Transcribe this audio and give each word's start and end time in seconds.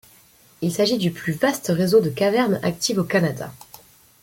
Il 0.63 0.73
s'agit 0.73 0.97
du 0.97 1.11
plus 1.11 1.31
vaste 1.33 1.67
réseau 1.67 1.99
de 2.01 2.09
cavernes 2.09 2.59
active 2.63 2.97
au 2.97 3.03
Canada. 3.03 3.53